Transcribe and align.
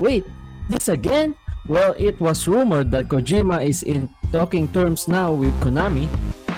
Wait, 0.00 0.24
this 0.70 0.88
again? 0.88 1.36
Well, 1.68 1.94
it 1.98 2.18
was 2.18 2.48
rumored 2.48 2.90
that 2.90 3.08
Kojima 3.08 3.62
is 3.62 3.82
in 3.82 4.08
talking 4.32 4.66
terms 4.72 5.06
now 5.08 5.30
with 5.32 5.52
Konami, 5.60 6.08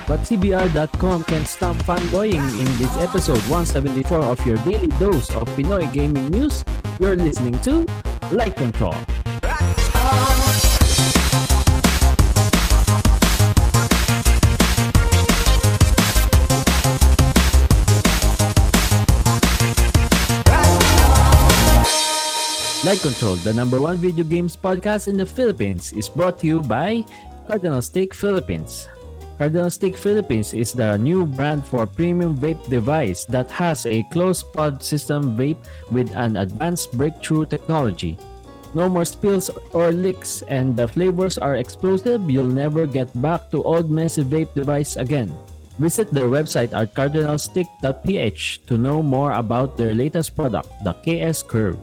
but 0.06 0.20
CBR.com 0.20 1.24
can 1.24 1.44
stop 1.44 1.74
fanboying 1.82 2.38
in 2.38 2.70
this 2.78 2.96
episode 2.98 3.42
174 3.50 4.22
of 4.22 4.38
your 4.46 4.56
daily 4.58 4.86
dose 5.02 5.34
of 5.34 5.48
Pinoy 5.58 5.92
gaming 5.92 6.30
news. 6.30 6.64
You're 7.00 7.16
listening 7.16 7.58
to 7.66 7.84
Light 8.30 8.54
Control. 8.54 8.94
Light 22.82 22.98
Control, 22.98 23.38
the 23.46 23.54
number 23.54 23.78
one 23.78 23.94
video 23.94 24.26
games 24.26 24.58
podcast 24.58 25.06
in 25.06 25.14
the 25.14 25.22
Philippines, 25.24 25.94
is 25.94 26.10
brought 26.10 26.42
to 26.42 26.50
you 26.50 26.58
by 26.58 27.06
Cardinal 27.46 27.78
Stick 27.78 28.10
Philippines. 28.10 28.90
Cardinal 29.38 29.70
Stick 29.70 29.94
Philippines 29.94 30.50
is 30.50 30.74
the 30.74 30.98
new 30.98 31.22
brand 31.22 31.62
for 31.62 31.86
premium 31.86 32.34
vape 32.34 32.58
device 32.66 33.22
that 33.30 33.46
has 33.54 33.86
a 33.86 34.02
closed 34.10 34.50
pod 34.50 34.82
system 34.82 35.38
vape 35.38 35.62
with 35.94 36.10
an 36.18 36.34
advanced 36.42 36.90
breakthrough 36.98 37.46
technology. 37.46 38.18
No 38.74 38.90
more 38.90 39.06
spills 39.06 39.46
or 39.70 39.94
leaks, 39.94 40.42
and 40.50 40.74
the 40.74 40.90
flavors 40.90 41.38
are 41.38 41.62
explosive. 41.62 42.26
You'll 42.26 42.50
never 42.50 42.90
get 42.90 43.14
back 43.22 43.46
to 43.54 43.62
old 43.62 43.94
messy 43.94 44.26
vape 44.26 44.58
device 44.58 44.98
again. 44.98 45.30
Visit 45.78 46.10
their 46.10 46.26
website 46.26 46.74
at 46.74 46.98
cardinalstick.ph 46.98 48.66
to 48.66 48.74
know 48.74 49.06
more 49.06 49.38
about 49.38 49.78
their 49.78 49.94
latest 49.94 50.34
product, 50.34 50.66
the 50.82 50.98
KS 51.06 51.46
Curve. 51.46 51.78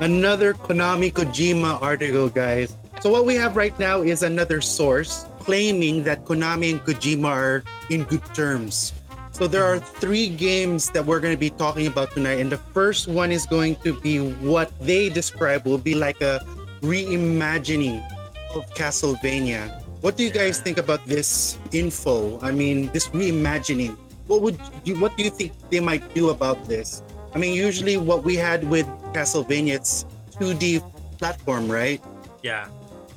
Another 0.00 0.52
Konami 0.52 1.08
Kojima 1.10 1.80
article, 1.80 2.28
guys. 2.28 2.76
So 3.00 3.08
what 3.08 3.24
we 3.24 3.34
have 3.36 3.56
right 3.56 3.72
now 3.78 4.02
is 4.02 4.22
another 4.22 4.60
source 4.60 5.24
claiming 5.40 6.04
that 6.04 6.26
Konami 6.26 6.76
and 6.76 6.80
Kojima 6.84 7.32
are 7.32 7.64
in 7.88 8.04
good 8.04 8.24
terms. 8.34 8.92
So 9.32 9.48
there 9.48 9.64
are 9.64 9.78
three 9.78 10.28
games 10.28 10.90
that 10.90 11.04
we're 11.04 11.20
going 11.20 11.32
to 11.32 11.40
be 11.40 11.48
talking 11.48 11.86
about 11.86 12.12
tonight, 12.12 12.40
and 12.44 12.52
the 12.52 12.60
first 12.76 13.08
one 13.08 13.32
is 13.32 13.46
going 13.46 13.76
to 13.88 13.98
be 14.00 14.32
what 14.44 14.68
they 14.80 15.08
describe 15.08 15.64
will 15.64 15.80
be 15.80 15.94
like 15.94 16.20
a 16.20 16.44
reimagining 16.82 18.04
of 18.52 18.68
Castlevania. 18.76 19.80
What 20.02 20.16
do 20.20 20.24
you 20.24 20.30
guys 20.30 20.60
think 20.60 20.76
about 20.76 21.06
this 21.06 21.56
info? 21.72 22.38
I 22.44 22.52
mean, 22.52 22.92
this 22.92 23.08
reimagining. 23.16 23.96
What 24.26 24.42
would 24.42 24.60
you? 24.84 25.00
What 25.00 25.16
do 25.16 25.24
you 25.24 25.30
think 25.30 25.52
they 25.70 25.80
might 25.80 26.04
do 26.12 26.28
about 26.28 26.68
this? 26.68 27.00
I 27.36 27.38
mean, 27.38 27.52
usually 27.52 28.00
what 28.00 28.24
we 28.24 28.32
had 28.32 28.64
with 28.64 28.88
Castlevania, 29.12 29.76
it's 29.76 30.08
2D 30.40 30.80
platform, 31.20 31.68
right? 31.68 32.00
Yeah. 32.40 32.64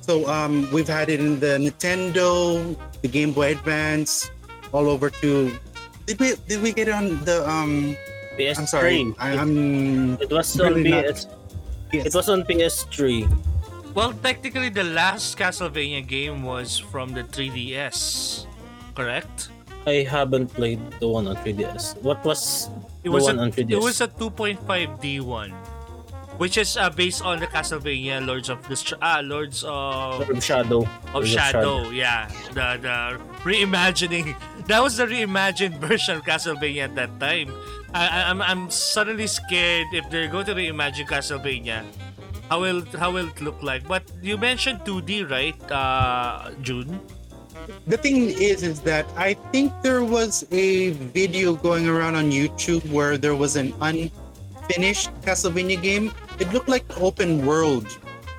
So 0.04 0.28
um, 0.28 0.68
we've 0.76 0.92
had 0.92 1.08
it 1.08 1.24
in 1.24 1.40
the 1.40 1.56
Nintendo, 1.56 2.76
the 3.00 3.08
Game 3.08 3.32
Boy 3.32 3.56
Advance, 3.56 4.30
all 4.76 4.92
over 4.92 5.10
to. 5.24 5.56
Did 6.04 6.20
we 6.20 6.36
did 6.52 6.60
we 6.60 6.76
get 6.76 6.92
it 6.92 6.96
on 7.00 7.24
the 7.24 7.48
um? 7.48 7.96
PS3. 8.36 8.60
I'm 8.60 8.68
sorry, 8.68 9.16
I, 9.24 9.40
I'm. 9.40 10.20
It 10.20 10.28
was 10.28 10.52
really 10.60 10.92
on 10.92 11.00
not- 11.00 11.16
PS. 11.16 12.04
It 12.12 12.14
was 12.14 12.28
on 12.28 12.44
PS3. 12.44 13.24
Well, 13.96 14.12
technically, 14.20 14.68
the 14.68 14.84
last 14.84 15.40
Castlevania 15.40 16.04
game 16.06 16.44
was 16.44 16.78
from 16.78 17.16
the 17.16 17.24
3DS, 17.24 18.46
correct? 18.96 19.48
I 19.88 20.04
haven't 20.08 20.54
played 20.54 20.80
the 21.00 21.08
one 21.08 21.28
on 21.28 21.36
3DS. 21.38 22.02
What 22.04 22.24
was 22.24 22.70
It 23.04 23.10
the 23.10 23.12
was 23.12 23.24
one 23.24 23.40
a, 23.40 23.44
on 23.44 23.52
3DS? 23.52 23.72
it 23.72 23.80
was 23.82 24.02
a 24.02 24.08
2.5D 24.08 25.22
one, 25.22 25.52
which 26.38 26.58
is 26.58 26.78
uh, 26.78 26.90
based 26.90 27.24
on 27.24 27.40
the 27.40 27.48
Castlevania 27.48 28.26
Lords 28.26 28.50
of 28.50 28.62
the 28.68 28.76
ah 29.02 29.22
Lords 29.24 29.64
of 29.64 30.28
Lord 30.28 30.38
of 30.38 30.44
Shadow. 30.44 30.84
of 31.16 31.26
Lord 31.26 31.28
Shadow. 31.28 31.90
Yeah, 31.90 32.28
the 32.54 32.78
the 32.82 32.96
reimagining. 33.44 34.36
That 34.70 34.84
was 34.86 34.98
the 35.02 35.08
reimagined 35.10 35.80
version 35.90 36.18
of 36.18 36.24
Castlevania 36.30 36.84
at 36.86 36.94
that 36.94 37.18
time. 37.20 37.50
I, 37.92 38.06
I, 38.06 38.30
I'm 38.30 38.38
I'm 38.44 38.70
suddenly 38.70 39.26
scared 39.26 39.88
if 39.94 40.06
they're 40.14 40.28
going 40.30 40.46
to 40.46 40.54
reimagine 40.54 41.08
Castlevania. 41.10 41.82
How 42.54 42.62
will 42.62 42.86
how 43.00 43.10
will 43.10 43.30
it 43.34 43.42
look 43.42 43.64
like? 43.66 43.88
But 43.88 44.04
you 44.22 44.38
mentioned 44.38 44.82
2D, 44.86 45.26
right, 45.26 45.58
uh, 45.72 46.52
June? 46.62 47.02
The 47.88 47.98
thing 47.98 48.30
is, 48.30 48.64
is 48.64 48.82
that 48.82 49.06
I 49.16 49.34
think 49.52 49.74
there 49.82 50.04
was 50.04 50.46
a 50.52 50.92
video 51.14 51.54
going 51.56 51.88
around 51.88 52.16
on 52.16 52.32
YouTube 52.32 52.86
where 52.92 53.18
there 53.18 53.36
was 53.36 53.56
an 53.56 53.74
unfinished 53.82 55.10
Castlevania 55.22 55.82
game. 55.82 56.12
It 56.40 56.52
looked 56.54 56.70
like 56.70 56.86
open 57.00 57.46
world, 57.46 57.86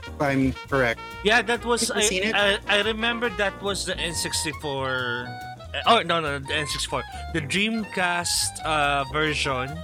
if 0.07 0.21
I'm 0.21 0.53
correct. 0.69 1.01
Yeah, 1.23 1.43
that 1.43 1.65
was. 1.65 1.91
I, 1.91 2.01
seen 2.03 2.25
it? 2.25 2.35
I, 2.35 2.59
I 2.69 2.83
remember 2.83 3.29
that 3.37 3.61
was 3.63 3.85
the 3.87 3.95
N64. 3.95 5.83
Oh 5.87 6.03
no 6.03 6.19
no 6.21 6.39
the 6.39 6.53
N64. 6.53 7.03
The 7.35 7.41
Dreamcast 7.43 8.65
uh, 8.65 9.05
version 9.13 9.79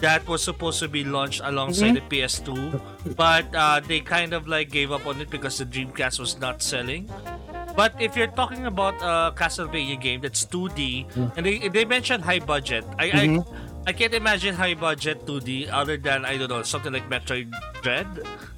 that 0.00 0.26
was 0.26 0.42
supposed 0.42 0.80
to 0.80 0.88
be 0.88 1.04
launched 1.04 1.40
alongside 1.44 1.94
Mm-hmm. 1.96 2.08
the 2.08 2.20
PS2, 2.20 3.16
but 3.16 3.46
uh, 3.54 3.80
they 3.86 4.00
kind 4.00 4.32
of 4.32 4.48
like 4.48 4.70
gave 4.70 4.90
up 4.90 5.06
on 5.06 5.20
it 5.20 5.30
because 5.30 5.58
the 5.58 5.64
Dreamcast 5.66 6.18
was 6.18 6.38
not 6.40 6.62
selling. 6.62 7.08
But 7.74 7.94
if 8.00 8.16
you're 8.16 8.30
talking 8.30 8.66
about 8.66 8.94
a 9.02 9.34
Castlevania 9.34 10.00
game 10.00 10.20
that's 10.22 10.46
2D, 10.46 11.06
and 11.36 11.44
they, 11.44 11.68
they 11.68 11.84
mentioned 11.84 12.22
high 12.24 12.38
budget, 12.38 12.84
I, 12.98 13.10
Mhm. 13.10 13.42
I 13.42 13.74
I 13.86 13.92
can't 13.92 14.14
imagine 14.14 14.54
high 14.56 14.72
budget 14.72 15.26
2D 15.28 15.68
other 15.68 15.98
than 16.00 16.24
I 16.24 16.38
don't 16.40 16.48
know 16.48 16.62
something 16.64 16.88
like 16.92 17.04
Metroid 17.12 17.52
Dread 17.84 18.08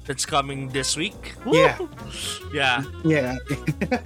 that's 0.07 0.23
coming 0.23 0.69
this 0.71 0.95
week. 0.95 1.35
Yeah. 1.43 1.75
Yeah. 2.55 2.83
Yeah. 3.03 3.35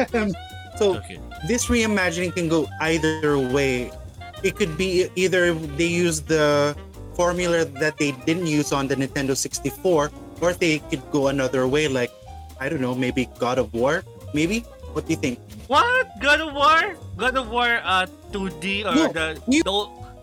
so 0.81 0.97
Okay. 0.97 1.21
this 1.45 1.67
reimagining 1.69 2.33
can 2.33 2.49
go 2.49 2.65
either 2.81 3.37
way. 3.37 3.93
It 4.41 4.57
could 4.57 4.73
be 4.81 5.13
either 5.13 5.53
they 5.77 5.85
use 5.93 6.25
the 6.25 6.73
formula 7.13 7.65
that 7.83 8.01
they 8.01 8.17
didn't 8.25 8.47
use 8.49 8.73
on 8.73 8.87
the 8.89 8.97
Nintendo 8.97 9.37
64, 9.37 10.09
or 10.41 10.53
they 10.57 10.79
could 10.89 11.05
go 11.13 11.27
another 11.29 11.67
way, 11.69 11.85
like 11.87 12.09
I 12.57 12.65
don't 12.69 12.81
know, 12.81 12.95
maybe 12.97 13.29
God 13.37 13.61
of 13.61 13.69
War, 13.77 14.01
maybe. 14.33 14.65
What 14.93 15.07
do 15.07 15.13
you 15.13 15.19
think? 15.19 15.39
What? 15.67 16.07
God 16.19 16.41
of 16.41 16.53
War? 16.53 16.95
God 17.17 17.35
of 17.37 17.47
War 17.49 17.79
uh 17.83 18.05
2D 18.31 18.83
or 18.85 18.95
No, 18.95 19.07
the 19.11 19.27
you- 19.47 19.63
the, 19.63 19.73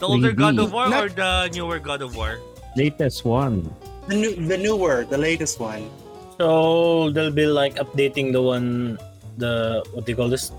the 0.00 0.06
older 0.06 0.32
God 0.32 0.54
3D. 0.56 0.64
of 0.64 0.72
War 0.72 0.88
Not- 0.88 1.04
or 1.04 1.08
the 1.08 1.48
newer 1.54 1.78
God 1.78 2.02
of 2.02 2.16
War? 2.16 2.38
Latest 2.76 3.24
one. 3.24 3.68
The 4.08 4.14
new, 4.16 4.32
the 4.36 4.56
newer, 4.56 5.04
the 5.04 5.18
latest 5.18 5.58
one. 5.60 5.88
So 6.38 7.10
they'll 7.10 7.32
be 7.34 7.46
like 7.46 7.74
updating 7.76 8.32
the 8.32 8.40
one, 8.40 8.96
the 9.36 9.82
what 9.92 10.06
do 10.06 10.12
you 10.12 10.16
call 10.16 10.28
this? 10.28 10.52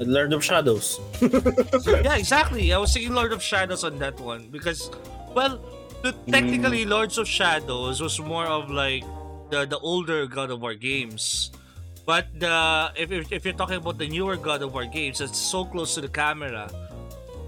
Lord 0.00 0.32
of 0.32 0.42
Shadows. 0.42 0.98
yeah, 1.22 2.16
exactly. 2.18 2.72
I 2.74 2.78
was 2.78 2.92
thinking 2.92 3.14
Lord 3.14 3.30
of 3.32 3.40
Shadows 3.40 3.84
on 3.84 3.98
that 4.02 4.18
one 4.18 4.48
because, 4.50 4.90
well, 5.36 5.60
the, 6.02 6.10
technically 6.28 6.84
Lords 6.84 7.16
of 7.16 7.28
Shadows 7.28 8.02
was 8.02 8.18
more 8.18 8.44
of 8.44 8.68
like 8.74 9.04
the 9.54 9.64
the 9.70 9.78
older 9.78 10.26
God 10.26 10.50
of 10.50 10.60
War 10.60 10.74
games. 10.74 11.52
But 12.04 12.28
the 12.38 12.92
if, 12.96 13.10
if, 13.10 13.32
if 13.32 13.44
you're 13.44 13.54
talking 13.54 13.76
about 13.76 13.98
the 13.98 14.08
newer 14.08 14.36
God 14.36 14.62
of 14.62 14.74
War 14.74 14.84
games, 14.84 15.20
it's 15.20 15.38
so 15.38 15.64
close 15.64 15.94
to 15.94 16.00
the 16.00 16.08
camera. 16.08 16.70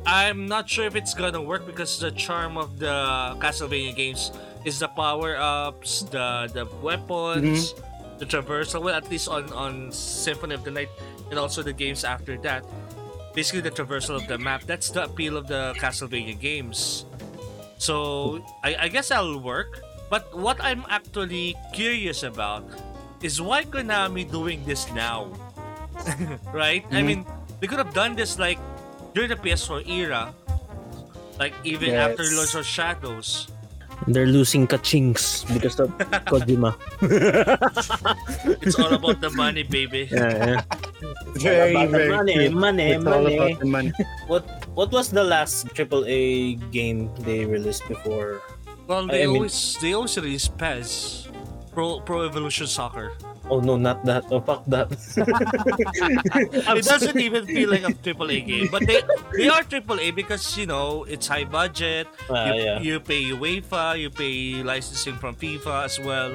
I'm 0.07 0.47
not 0.47 0.71
sure 0.71 0.87
if 0.87 0.95
it's 0.97 1.13
gonna 1.13 1.43
work 1.43 1.67
because 1.67 1.99
the 1.99 2.11
charm 2.13 2.57
of 2.57 2.79
the 2.79 3.37
Castlevania 3.43 3.95
games 3.95 4.33
is 4.65 4.79
the 4.79 4.89
power 4.89 5.37
ups, 5.37 6.03
the 6.09 6.49
the 6.55 6.65
weapons, 6.81 7.73
mm-hmm. 7.73 8.19
the 8.19 8.25
traversal. 8.25 8.83
Well, 8.83 8.95
at 8.95 9.11
least 9.11 9.29
on 9.29 9.53
on 9.53 9.93
Symphony 9.93 10.55
of 10.55 10.65
the 10.65 10.71
Night 10.71 10.89
and 11.31 11.39
also 11.39 11.63
the 11.63 11.75
games 11.75 12.05
after 12.05 12.39
that. 12.39 12.65
Basically, 13.35 13.61
the 13.61 13.71
traversal 13.71 14.17
of 14.17 14.27
the 14.27 14.39
map. 14.39 14.65
That's 14.65 14.89
the 14.89 15.05
appeal 15.05 15.37
of 15.37 15.47
the 15.47 15.75
Castlevania 15.77 16.39
games. 16.41 17.05
So 17.77 18.41
I, 18.65 18.87
I 18.87 18.89
guess 18.89 19.13
that'll 19.13 19.41
work. 19.43 19.83
But 20.09 20.33
what 20.33 20.57
I'm 20.63 20.87
actually 20.89 21.57
curious 21.75 22.23
about 22.23 22.65
is 23.23 23.41
why 23.41 23.65
Konami 23.65 24.29
doing 24.31 24.65
this 24.65 24.87
now, 24.93 25.29
right? 26.53 26.85
I 26.93 27.01
Mhm. 27.01 27.07
mean, 27.07 27.21
they 27.61 27.67
could 27.67 27.79
have 27.81 27.95
done 27.95 28.15
this 28.17 28.39
like 28.39 28.59
during 29.15 29.31
the 29.33 29.37
PS4 29.41 29.81
era, 29.89 30.33
like 31.39 31.55
even 31.65 31.95
after 31.97 32.23
Yes. 32.25 32.35
Lords 32.37 32.55
of 32.55 32.65
Shadows. 32.67 33.49
They're 34.07 34.29
losing 34.29 34.69
kachings 34.69 35.49
because 35.49 35.81
of 35.81 35.89
Kojima. 36.29 36.77
It's 38.61 38.77
all 38.79 38.93
about 38.93 39.21
the 39.25 39.31
money, 39.33 39.63
baby. 39.65 40.09
Yeah, 40.13 40.37
yeah. 40.37 40.61
Very, 41.41 41.73
very 41.89 42.13
money, 42.13 42.35
true. 42.35 42.51
money, 42.53 42.87
It's 42.93 43.07
all 43.07 43.23
money. 43.25 43.37
about 43.37 43.59
the 43.61 43.67
money. 43.73 43.93
What 44.29 44.45
what 44.77 44.93
was 44.93 45.09
the 45.09 45.25
last 45.25 45.73
AAA 45.73 46.61
game 46.73 47.09
they 47.25 47.45
released 47.49 47.89
before? 47.89 48.45
Well, 48.87 49.09
they 49.09 49.25
I 49.25 49.27
mean- 49.33 49.37
always 49.49 49.57
they 49.81 49.97
always 49.97 50.13
release 50.21 50.45
PES, 50.49 51.26
Pro 51.77 52.01
Pro 52.01 52.25
Evolution 52.25 52.65
Soccer. 52.67 53.13
Oh 53.53 53.61
no, 53.61 53.77
not 53.77 54.01
that. 54.09 54.25
Oh 54.33 54.41
fuck 54.41 54.65
that. 54.73 54.89
It 56.81 56.85
doesn't 56.89 57.21
even 57.21 57.45
feel 57.45 57.69
like 57.71 57.85
a 57.85 57.93
AAA 57.93 58.47
game, 58.49 58.69
but 58.73 58.81
they 58.89 59.05
they 59.37 59.49
are 59.53 59.61
AAA 59.63 60.17
because 60.17 60.57
you 60.57 60.65
know 60.65 61.05
it's 61.05 61.29
high 61.29 61.45
budget. 61.45 62.09
Ah, 62.33 62.49
you, 62.49 62.63
yeah. 62.65 62.81
you 62.81 62.97
pay 62.99 63.23
UEFA, 63.29 64.01
you 64.01 64.09
pay 64.09 64.65
licensing 64.65 65.21
from 65.21 65.37
FIFA 65.37 65.85
as 65.85 66.01
well. 66.01 66.33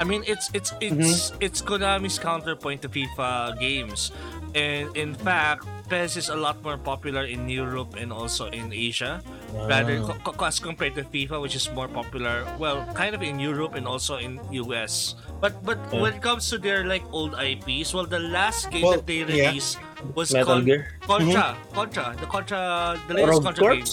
I 0.00 0.04
mean, 0.04 0.26
it's 0.26 0.50
it's 0.52 0.74
it's 0.82 1.30
Mm-hmm. 1.30 1.38
it's 1.46 1.62
Konami's 1.62 2.18
counterpoint 2.18 2.82
to 2.82 2.88
FIFA 2.90 3.54
games, 3.62 4.10
and 4.58 4.90
in 4.98 5.14
fact, 5.14 5.64
PES 5.88 6.16
is 6.16 6.28
a 6.34 6.36
lot 6.36 6.58
more 6.66 6.76
popular 6.78 7.24
in 7.24 7.46
Europe 7.48 7.94
and 7.94 8.10
also 8.12 8.50
in 8.50 8.72
Asia, 8.74 9.22
rather 9.66 10.00
co- 10.00 10.32
co- 10.32 10.46
as 10.46 10.58
compared 10.58 10.94
to 10.94 11.04
FIFA, 11.04 11.40
which 11.42 11.54
is 11.54 11.70
more 11.72 11.88
popular. 11.88 12.46
Well, 12.58 12.86
kind 12.94 13.14
of 13.14 13.22
in 13.22 13.38
Europe 13.38 13.74
and 13.74 13.86
also 13.86 14.16
in 14.16 14.40
US. 14.64 15.14
But 15.40 15.64
but 15.64 15.78
Yeah. 15.92 16.00
when 16.02 16.12
it 16.14 16.22
comes 16.22 16.48
to 16.50 16.58
their 16.58 16.84
like 16.84 17.02
old 17.12 17.34
IPs, 17.34 17.94
well, 17.94 18.06
the 18.06 18.20
last 18.20 18.70
game 18.70 18.82
Well, 18.82 19.00
that 19.00 19.06
they 19.06 19.24
yeah. 19.24 19.50
released 19.50 19.78
was 20.14 20.32
Metal 20.32 20.60
Con- 20.60 20.64
Gear. 20.64 20.88
Contra, 21.02 21.42
mm-hmm. 21.56 21.74
Contra, 21.74 22.04
the 22.20 22.26
Contra, 22.26 22.60
the 23.08 23.14
latest 23.14 23.32
Rogue 23.32 23.44
Contra 23.44 23.76
game. 23.76 23.86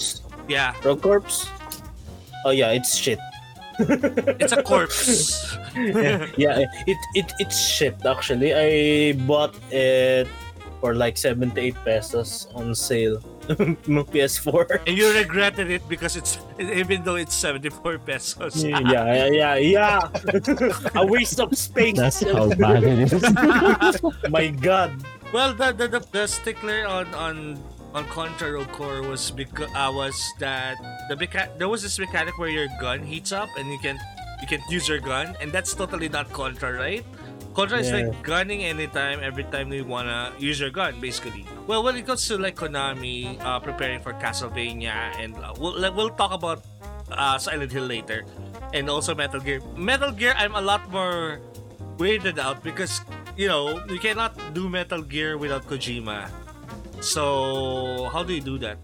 Yeah, 0.48 0.74
Rogue 0.84 1.02
Corps. 1.02 1.48
Oh 2.44 2.50
yeah, 2.50 2.70
it's 2.72 2.94
shit. 2.96 3.18
it's 3.78 4.50
a 4.52 4.62
corpse. 4.62 5.54
yeah, 6.36 6.66
it, 6.86 6.98
it 7.14 7.28
it's 7.38 7.58
shit 7.58 7.94
actually. 8.04 8.50
I 8.50 9.12
bought 9.26 9.54
it 9.70 10.26
for 10.80 10.94
like 10.94 11.16
78 11.16 11.74
pesos 11.84 12.48
on 12.54 12.74
sale. 12.74 13.22
no 13.86 14.04
PS4. 14.04 14.84
and 14.86 14.96
you 14.96 15.12
regretted 15.12 15.70
it 15.70 15.88
because 15.88 16.16
it's 16.16 16.38
even 16.58 17.02
though 17.02 17.16
it's 17.16 17.34
74 17.34 17.98
pesos. 17.98 18.62
yeah, 18.62 18.80
yeah, 18.80 19.56
yeah, 19.56 19.56
yeah. 19.56 20.08
A 20.94 21.06
waste 21.06 21.40
of 21.40 21.56
space. 21.56 21.96
That's 21.96 22.20
how 22.22 22.48
bad 22.54 22.84
it 22.84 23.12
is. 23.12 23.22
My 24.30 24.48
god. 24.48 25.00
Well, 25.32 25.54
the 25.54 25.72
the, 25.72 25.88
the, 25.88 26.00
the 26.12 26.26
stickler 26.26 26.86
on 26.86 27.08
on 27.14 27.56
on 27.94 28.04
Contra 28.12 28.52
Rogue 28.52 28.68
Corps 28.72 29.02
was 29.02 29.30
because 29.30 29.68
uh, 29.74 29.90
was 29.92 30.16
that 30.38 30.76
the 31.08 31.16
mecha- 31.16 31.56
there 31.58 31.68
was 31.68 31.82
this 31.82 31.98
mechanic 31.98 32.36
where 32.38 32.48
your 32.52 32.68
gun 32.80 33.00
heats 33.00 33.32
up 33.32 33.48
and 33.56 33.72
you 33.72 33.78
can 33.78 33.98
you 34.40 34.46
can 34.46 34.60
use 34.68 34.88
your 34.88 35.00
gun 35.00 35.36
and 35.40 35.50
that's 35.52 35.72
totally 35.74 36.08
not 36.08 36.30
Contra, 36.32 36.72
right? 36.72 37.04
Contra 37.58 37.82
is 37.82 37.90
like 37.90 38.22
gunning 38.22 38.62
anytime, 38.62 39.18
every 39.18 39.42
time 39.42 39.74
you 39.74 39.82
wanna 39.82 40.30
use 40.38 40.62
your 40.62 40.70
gun, 40.70 40.94
basically. 41.02 41.42
Well, 41.66 41.82
when 41.82 41.98
it 41.98 42.06
comes 42.06 42.22
to 42.30 42.38
like 42.38 42.54
Konami 42.54 43.34
uh, 43.42 43.58
preparing 43.58 43.98
for 43.98 44.14
Castlevania, 44.14 45.10
and 45.18 45.34
uh, 45.42 45.58
we'll 45.58 45.74
we'll 45.90 46.14
talk 46.14 46.30
about 46.30 46.62
uh, 47.10 47.34
Silent 47.34 47.74
Hill 47.74 47.90
later, 47.90 48.22
and 48.70 48.86
also 48.86 49.10
Metal 49.10 49.42
Gear. 49.42 49.58
Metal 49.74 50.14
Gear, 50.14 50.38
I'm 50.38 50.54
a 50.54 50.62
lot 50.62 50.86
more 50.94 51.42
weirded 51.98 52.38
out 52.38 52.62
because 52.62 53.02
you 53.34 53.50
know 53.50 53.82
you 53.90 53.98
cannot 53.98 54.38
do 54.54 54.70
Metal 54.70 55.02
Gear 55.02 55.34
without 55.34 55.66
Kojima. 55.66 56.30
So 57.02 58.06
how 58.14 58.22
do 58.22 58.38
you 58.38 58.44
do 58.54 58.62
that? 58.62 58.78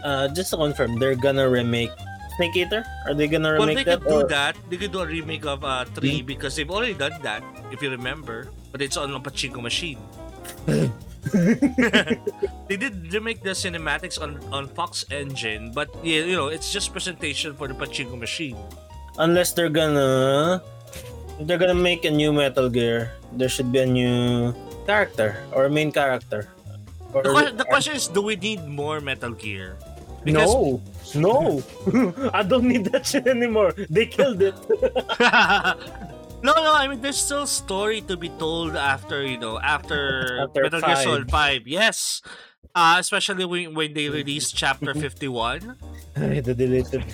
Uh, 0.00 0.32
just 0.32 0.48
to 0.50 0.56
confirm, 0.56 0.96
they're 0.96 1.20
gonna 1.20 1.44
remake 1.52 1.92
Snake 2.36 2.56
Eater? 2.56 2.84
Are 3.06 3.14
they 3.14 3.28
gonna 3.28 3.56
Well, 3.56 3.66
remake 3.68 3.86
they 3.86 3.96
that? 3.96 4.02
could 4.04 4.08
do 4.08 4.20
or- 4.24 4.28
that. 4.28 4.56
They 4.68 4.76
could 4.76 4.92
do 4.92 5.00
a 5.00 5.06
remake 5.06 5.44
of 5.46 5.64
uh, 5.64 5.84
three 5.96 6.20
because 6.22 6.56
they've 6.56 6.70
already 6.70 6.94
done 6.94 7.16
that, 7.22 7.42
if 7.72 7.80
you 7.80 7.90
remember. 7.90 8.48
But 8.72 8.82
it's 8.82 8.96
on 8.96 9.12
a 9.14 9.20
pachinko 9.20 9.62
machine. 9.62 9.98
they 12.68 12.76
did 12.76 13.12
remake 13.12 13.42
the 13.42 13.50
cinematics 13.56 14.20
on 14.20 14.38
on 14.52 14.68
Fox 14.68 15.04
Engine, 15.10 15.72
but 15.72 15.90
yeah, 16.04 16.22
you 16.22 16.36
know, 16.36 16.48
it's 16.48 16.70
just 16.70 16.92
presentation 16.92 17.54
for 17.56 17.66
the 17.66 17.74
pachinko 17.74 18.14
machine. 18.18 18.56
Unless 19.18 19.56
they're 19.56 19.72
gonna, 19.72 20.60
if 21.40 21.46
they're 21.48 21.58
gonna 21.58 21.74
make 21.74 22.04
a 22.04 22.12
new 22.12 22.32
Metal 22.32 22.68
Gear, 22.68 23.16
there 23.32 23.48
should 23.48 23.72
be 23.72 23.80
a 23.80 23.88
new 23.88 24.52
character 24.86 25.40
or 25.50 25.68
main 25.72 25.90
character. 25.90 26.52
Or, 27.16 27.22
The, 27.24 27.64
the 27.64 27.64
question 27.64 27.96
is, 27.96 28.06
do 28.12 28.20
we 28.20 28.36
need 28.36 28.68
more 28.68 29.00
Metal 29.00 29.32
Gear? 29.32 29.78
Because 30.26 30.50
no, 30.50 30.82
no, 31.14 31.62
I 32.34 32.42
don't 32.42 32.66
need 32.66 32.90
that 32.90 33.06
shit 33.06 33.26
anymore. 33.30 33.70
They 33.88 34.06
killed 34.10 34.42
it. 34.42 34.58
no, 36.42 36.50
no. 36.50 36.74
I 36.74 36.88
mean, 36.90 37.00
there's 37.00 37.16
still 37.16 37.46
story 37.46 38.02
to 38.10 38.16
be 38.18 38.28
told 38.42 38.74
after 38.74 39.22
you 39.22 39.38
know 39.38 39.58
after, 39.62 40.42
After 40.50 40.62
Metal 40.66 40.80
Gear. 40.82 40.96
Solid 40.96 41.30
Five. 41.30 41.66
Yes, 41.70 42.22
uh, 42.74 42.96
especially 42.98 43.46
when 43.46 43.74
when 43.78 43.94
they 43.94 44.10
released 44.10 44.56
Chapter 44.58 44.94
Fifty 45.06 45.28
One, 45.30 45.78
the 46.18 46.42
deleted. 46.54 47.06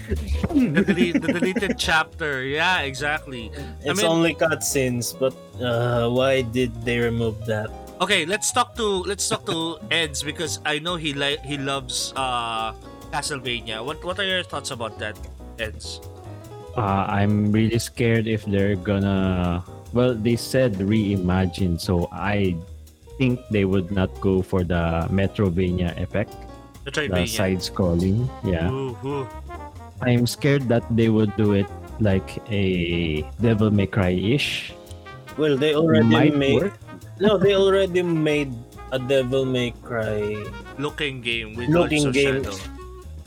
the, 0.49 0.83
dele- 0.89 1.21
the 1.21 1.29
deleted 1.37 1.77
chapter. 1.79 2.43
Yeah, 2.49 2.81
exactly. 2.89 3.53
It's 3.85 4.01
mean- 4.01 4.09
only 4.09 4.33
cutscenes, 4.35 5.13
but 5.13 5.37
uh, 5.61 6.09
why 6.09 6.43
did 6.43 6.73
they 6.83 6.97
remove 6.99 7.45
that? 7.45 7.69
Okay, 8.01 8.27
let's 8.27 8.51
talk 8.51 8.75
to 8.81 9.07
let's 9.07 9.29
talk 9.29 9.47
to 9.47 9.79
Eds 9.95 10.25
because 10.25 10.59
I 10.67 10.81
know 10.81 10.97
he 10.97 11.15
like 11.15 11.39
he 11.47 11.55
loves 11.55 12.11
uh 12.17 12.73
Castlevania. 13.13 13.85
What 13.85 14.01
what 14.05 14.19
are 14.19 14.25
your 14.27 14.43
thoughts 14.43 14.71
about 14.73 14.99
that, 14.99 15.15
Eds? 15.61 16.01
Uh, 16.77 17.05
I'm 17.05 17.53
really 17.53 17.79
scared 17.79 18.27
if 18.27 18.45
they're 18.49 18.77
gonna. 18.77 19.61
Well, 19.93 20.17
they 20.17 20.37
said 20.41 20.81
reimagine, 20.81 21.77
so 21.77 22.09
I 22.09 22.57
think 23.21 23.37
they 23.53 23.69
would 23.69 23.93
not 23.93 24.09
go 24.25 24.41
for 24.41 24.65
the 24.65 25.05
Metroidvania 25.13 25.93
effect, 26.01 26.33
The 26.89 27.13
the 27.13 27.29
side 27.29 27.61
scrolling. 27.61 28.25
Yeah, 28.41 28.73
Ooh, 28.73 28.97
ooh. 29.05 29.29
I'm 30.01 30.25
scared 30.27 30.67
that 30.73 30.83
they 30.89 31.13
would 31.13 31.37
do 31.37 31.53
it 31.53 31.69
like 32.01 32.41
a 32.49 33.21
Devil 33.45 33.69
May 33.71 33.87
Cry 33.87 34.17
ish. 34.17 34.73
Well, 35.37 35.61
they 35.61 35.77
already 35.77 36.09
Might 36.09 36.35
made. 36.37 36.73
work. 36.73 36.75
No, 37.21 37.37
they 37.37 37.53
already 37.55 38.01
made 38.03 38.51
a 38.91 38.99
Devil 38.99 39.45
May 39.45 39.77
Cry. 39.85 40.41
Looking 40.81 41.21
game 41.21 41.53
with 41.55 41.69
Looking 41.69 42.09
of 42.09 42.17
game. 42.17 42.43
Shadow. 42.43 42.57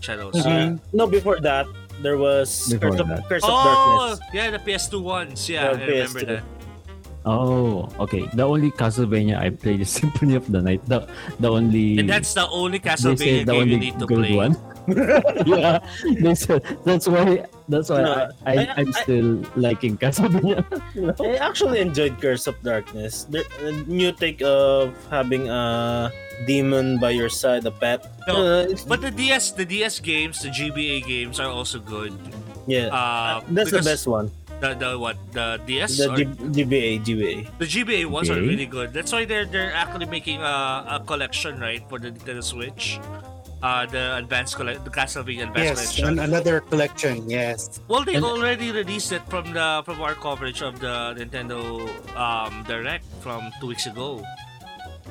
Shadows. 0.02 0.36
Uh, 0.46 0.78
no, 0.94 1.08
before 1.08 1.40
that, 1.40 1.66
there 2.02 2.18
was 2.18 2.68
Before 2.72 2.92
Curse 2.92 3.00
of, 3.02 3.08
that. 3.10 3.30
Curse 3.30 3.44
of 3.44 3.50
Oh, 3.52 3.64
Darkness. 4.18 4.30
yeah, 4.34 4.52
the 4.52 4.60
PS2 4.60 5.02
ones. 5.02 5.50
Yeah, 5.50 5.64
Yeah, 5.64 5.68
I 5.70 5.86
remember 5.86 6.20
PS2. 6.20 6.28
that. 6.28 6.44
Oh, 7.26 7.90
okay. 8.00 8.28
The 8.34 8.44
only 8.44 8.70
Castlevania 8.70 9.40
I 9.40 9.50
played 9.50 9.82
is 9.82 9.90
Symphony 10.02 10.36
of 10.36 10.46
the 10.52 10.62
Night. 10.62 10.86
The 10.86 11.08
the 11.40 11.50
only 11.50 11.98
And 11.98 12.10
that's 12.10 12.34
the 12.36 12.48
only 12.50 12.78
Castlevania 12.80 13.46
the 13.46 13.52
game 13.54 13.62
only 13.62 13.74
you 13.74 13.80
need 13.80 13.98
to 14.00 14.06
good 14.06 14.18
play. 14.30 14.36
one. 14.36 14.54
yeah, 15.50 15.82
they 16.22 16.36
said 16.36 16.62
that's 16.86 17.08
why 17.08 17.42
that's 17.68 17.90
why 17.90 18.02
No, 18.02 18.12
I, 18.14 18.26
I, 18.46 18.54
I- 18.66 18.74
I'm 18.78 18.90
I- 18.90 19.02
still 19.02 19.42
liking 19.56 19.98
Castlevania. 19.98 20.62
I 21.22 21.36
actually 21.38 21.80
enjoyed 21.80 22.20
Curse 22.22 22.48
of 22.48 22.56
Darkness. 22.62 23.26
The 23.30 23.44
new 23.88 24.12
take 24.12 24.42
of 24.42 24.94
having 25.10 25.50
a 25.50 26.12
demon 26.48 27.00
by 27.00 27.12
your 27.12 27.30
side, 27.30 27.66
a 27.66 27.72
pet. 27.72 28.06
No, 28.28 28.36
Uh, 28.36 28.76
But 28.88 29.02
the 29.02 29.12
DS, 29.12 29.52
the 29.56 29.66
DS 29.66 30.00
games, 30.00 30.42
the 30.44 30.50
GBA 30.50 31.06
games 31.08 31.40
are 31.40 31.50
also 31.50 31.80
good. 31.80 32.14
yeah, 32.68 32.90
Uh, 32.94 33.42
that's 33.50 33.72
the 33.72 33.82
best 33.82 34.06
one. 34.08 34.32
The, 34.64 34.72
the 34.74 34.96
what? 34.98 35.20
The 35.36 35.60
DS 35.68 35.98
The 36.00 36.12
or 36.12 36.16
G- 36.16 36.26
GBA, 36.64 37.04
GBA. 37.04 37.36
the 37.60 37.68
GBA 37.68 38.06
ones 38.08 38.30
are 38.32 38.40
GBA? 38.40 38.48
really 38.56 38.66
good. 38.72 38.94
That's 38.96 39.12
why 39.12 39.26
they're 39.28 39.44
they're 39.44 39.76
actually 39.76 40.08
making 40.08 40.40
a, 40.40 40.96
a 40.96 41.04
collection 41.06 41.60
right 41.60 41.84
for 41.92 42.00
the 42.00 42.16
Nintendo 42.16 42.40
Switch. 42.40 42.96
Uh, 43.66 43.82
the 43.90 44.16
advanced 44.22 44.54
collect, 44.56 44.86
the 44.86 44.92
Castlevania 44.94 45.50
advanced 45.50 45.58
Yes, 45.58 45.96
collection. 45.98 46.20
an- 46.22 46.30
another 46.30 46.62
collection. 46.70 47.26
Yes. 47.26 47.82
Well, 47.90 48.06
they 48.06 48.14
And- 48.22 48.22
already 48.26 48.70
released 48.70 49.10
it 49.10 49.26
from 49.26 49.58
the 49.58 49.82
from 49.82 49.98
our 50.06 50.14
coverage 50.14 50.62
of 50.62 50.78
the 50.78 51.18
Nintendo 51.18 51.82
um, 52.14 52.62
Direct 52.70 53.02
from 53.26 53.50
two 53.58 53.74
weeks 53.74 53.90
ago. 53.90 54.22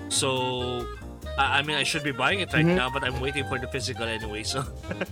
So, 0.07 0.87
I 1.35 1.59
I 1.59 1.61
mean, 1.67 1.75
I 1.75 1.83
should 1.83 2.07
be 2.07 2.15
buying 2.15 2.39
it 2.47 2.55
right 2.55 2.63
Mhm. 2.63 2.79
now, 2.79 2.89
but 2.95 3.03
I'm 3.03 3.19
waiting 3.19 3.43
for 3.51 3.59
the 3.59 3.67
physical 3.67 4.07
anyway. 4.07 4.47
So, 4.47 4.63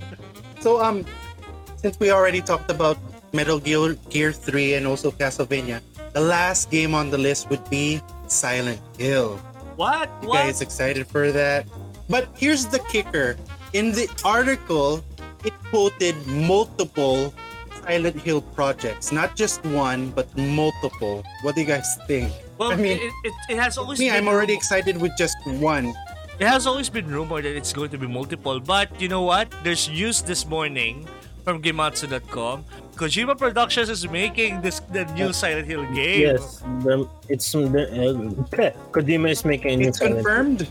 So 0.64 0.78
um, 0.78 1.02
since 1.82 1.99
we 1.99 2.14
already 2.14 2.46
talked 2.46 2.70
about 2.70 2.94
Metal 3.34 3.58
Gear, 3.58 3.99
Gear 4.14 4.30
3 4.30 4.78
and 4.78 4.87
also 4.87 5.11
Castlevania, 5.11 5.82
the 6.14 6.22
last 6.22 6.70
game 6.70 6.94
on 6.94 7.11
the 7.11 7.18
list 7.18 7.50
would 7.50 7.66
be 7.66 7.99
Silent 8.30 8.78
Hill. 9.02 9.42
what? 9.75 10.06
You 10.22 10.28
What? 10.30 10.46
guys 10.46 10.62
excited 10.62 11.11
for 11.11 11.32
that? 11.34 11.66
But 12.09 12.28
here's 12.37 12.66
the 12.66 12.78
kicker. 12.90 13.37
In 13.73 13.92
the 13.92 14.09
article, 14.25 15.04
it 15.44 15.52
quoted 15.71 16.14
multiple 16.26 17.35
Silent 17.82 18.21
Hill 18.21 18.42
projects, 18.42 19.11
not 19.11 19.35
just 19.35 19.64
one, 19.66 20.11
but 20.11 20.28
multiple. 20.37 21.25
What 21.42 21.54
do 21.54 21.62
you 21.62 21.66
guys 21.66 21.99
think? 22.06 22.32
Well, 22.59 22.73
I 22.73 22.76
mean, 22.76 22.99
it, 22.99 23.12
it, 23.25 23.32
it 23.50 23.59
has 23.59 23.76
always 23.76 23.99
Me, 23.99 24.09
been 24.09 24.16
I'm 24.16 24.28
already 24.28 24.54
excited 24.54 25.00
with 25.00 25.12
just 25.18 25.37
one. 25.44 25.94
It 26.38 26.47
has 26.47 26.66
always 26.66 26.88
been 26.88 27.06
rumored 27.06 27.44
that 27.44 27.56
it's 27.56 27.73
going 27.73 27.90
to 27.90 27.99
be 27.99 28.06
multiple, 28.06 28.61
but 28.61 28.88
you 29.00 29.09
know 29.09 29.23
what? 29.23 29.52
There's 29.64 29.88
news 29.88 30.23
this 30.23 30.47
morning 30.47 31.06
from 31.44 31.62
Gematsu.com. 31.62 32.64
Kojima 32.94 33.37
Productions 33.37 33.88
is 33.90 34.09
making 34.09 34.61
this 34.61 34.80
the 34.92 35.04
new 35.14 35.32
Silent 35.32 35.66
Hill 35.66 35.85
game. 35.92 36.21
Yes, 36.21 36.62
the, 36.85 37.09
it's 37.28 37.50
the, 37.50 37.59
uh, 37.66 38.71
Kojima 38.92 39.30
is 39.30 39.44
making 39.44 39.73
a 39.73 39.76
new 39.76 39.88
It's 39.88 39.99
Silent 39.99 40.61
Hill. 40.61 40.68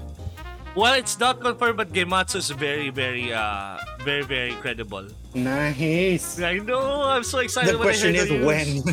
Well, 0.75 0.93
it's 0.93 1.19
not 1.19 1.41
confirmed, 1.41 1.77
but 1.77 1.91
Gematsu 1.91 2.37
is 2.37 2.49
very, 2.49 2.89
very, 2.89 3.33
uh, 3.33 3.77
very, 4.03 4.23
very 4.23 4.53
credible. 4.63 5.07
Nice. 5.35 6.39
I 6.39 6.59
know. 6.59 7.03
I'm 7.03 7.23
so 7.23 7.39
excited. 7.39 7.75
The 7.75 7.77
when 7.77 7.87
I 7.87 7.91
question 7.91 8.15
heard 8.15 8.23
is 8.23 8.29
the 8.29 8.45
when. 8.45 8.83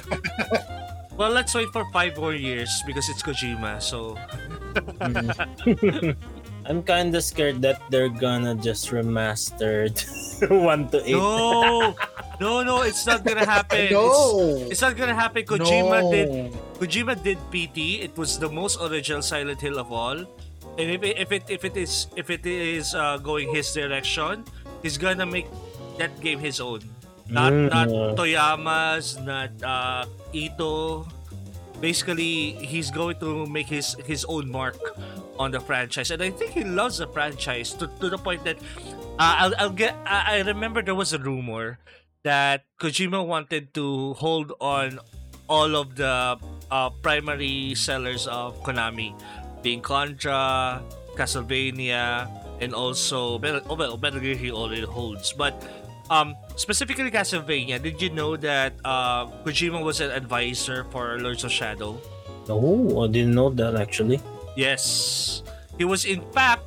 Well, 1.19 1.35
let's 1.35 1.51
wait 1.53 1.67
for 1.75 1.83
five 1.91 2.15
more 2.17 2.33
years 2.33 2.71
because 2.87 3.11
it's 3.11 3.27
Kojima. 3.27 3.83
So 3.83 4.15
I'm 6.65 6.83
kind 6.87 7.11
of 7.11 7.25
scared 7.27 7.61
that 7.67 7.83
they're 7.91 8.09
gonna 8.09 8.55
just 8.55 8.95
remastered 8.95 9.99
one 10.47 10.87
to 10.95 11.03
eight. 11.03 11.19
no, 11.19 11.97
no, 12.39 12.63
no, 12.63 12.83
it's 12.87 13.03
not 13.05 13.25
gonna 13.27 13.45
happen. 13.45 13.91
It's, 13.91 13.99
no. 13.99 14.63
it's 14.71 14.81
not 14.81 14.95
gonna 14.95 15.19
happen. 15.19 15.43
Kojima 15.43 16.07
no. 16.07 16.13
did 16.15 16.31
Kojima 16.79 17.19
did 17.19 17.43
PT. 17.51 18.07
It 18.07 18.15
was 18.15 18.39
the 18.39 18.49
most 18.49 18.79
original 18.79 19.21
Silent 19.21 19.61
Hill 19.61 19.83
of 19.83 19.91
all. 19.91 20.23
And 20.79 20.91
if 20.91 21.03
it, 21.03 21.17
if 21.19 21.31
it 21.33 21.45
if 21.51 21.63
it 21.65 21.77
is 21.77 22.07
if 22.17 22.31
it 22.31 22.47
is 22.47 22.95
uh, 22.95 23.19
going 23.19 23.51
his 23.55 23.73
direction, 23.73 24.45
he's 24.83 24.97
gonna 24.99 25.27
make 25.27 25.47
that 25.99 26.15
game 26.21 26.39
his 26.39 26.61
own. 26.61 26.81
Not 27.29 27.53
Mm. 27.53 27.69
not 27.69 27.89
Toyama's, 28.17 29.19
not 29.21 29.51
uh, 29.63 30.07
Ito. 30.33 31.05
Basically, 31.81 32.59
he's 32.59 32.91
going 32.91 33.19
to 33.23 33.47
make 33.47 33.69
his 33.71 33.95
his 34.07 34.25
own 34.27 34.51
mark 34.51 34.75
on 35.39 35.53
the 35.55 35.61
franchise, 35.63 36.11
and 36.11 36.19
I 36.23 36.31
think 36.35 36.51
he 36.51 36.65
loves 36.67 36.99
the 36.99 37.07
franchise 37.07 37.71
to, 37.79 37.87
to 38.03 38.11
the 38.11 38.19
point 38.19 38.43
that 38.43 38.59
uh, 39.19 39.47
I'll, 39.47 39.55
I'll 39.59 39.77
get. 39.77 39.95
I, 40.03 40.39
I 40.39 40.47
remember 40.47 40.83
there 40.83 40.99
was 40.99 41.13
a 41.15 41.19
rumor 41.23 41.79
that 42.27 42.67
Kojima 42.83 43.23
wanted 43.23 43.75
to 43.79 44.15
hold 44.19 44.51
on 44.59 44.99
all 45.47 45.77
of 45.79 45.95
the 45.95 46.35
uh, 46.71 46.91
primary 46.99 47.75
sellers 47.79 48.27
of 48.27 48.59
Konami, 48.67 49.15
being 49.63 49.81
Contra, 49.81 50.83
Castlevania, 51.17 52.29
and 52.61 52.75
also 52.75 53.39
Metal, 53.39 53.61
oh, 53.69 53.75
well, 53.75 53.97
Metal 53.99 54.21
Gear 54.21 54.35
he 54.37 54.51
already 54.51 54.83
holds. 54.83 55.33
But 55.33 55.63
um, 56.11 56.37
specifically 56.57 57.11
Castlevania, 57.11 57.81
did 57.83 58.01
you 58.01 58.11
know 58.11 58.37
that 58.37 58.75
uh, 58.85 59.27
Kojima 59.45 59.83
was 59.83 60.01
an 60.01 60.11
advisor 60.11 60.85
for 60.91 61.19
Lords 61.21 61.45
of 61.45 61.53
Shadow? 61.53 62.01
Oh, 62.49 63.05
I 63.05 63.09
didn't 63.09 63.35
know 63.35 63.51
that 63.51 63.77
actually. 63.77 64.21
Yes, 64.57 65.43
he 65.77 65.85
was 65.85 66.05
in 66.05 66.23
fact 66.33 66.65